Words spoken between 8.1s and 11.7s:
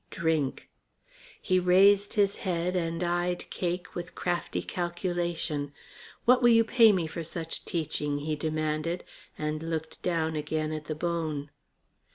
he demanded, and looked down again at the bone.